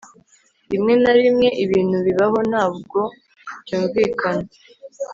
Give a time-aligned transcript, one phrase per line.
[0.71, 2.99] Rimwe na rimwe ibintu bibaho ntabwo
[3.63, 4.47] byumvikana